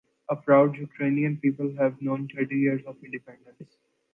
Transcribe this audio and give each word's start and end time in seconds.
A 0.29 0.35
proud 0.35 0.77
Ukrainian 0.79 1.37
people 1.37 1.75
have 1.77 2.01
known 2.01 2.27
thirty 2.35 2.55
years 2.57 2.81
of 2.87 2.97
independence. 3.03 3.77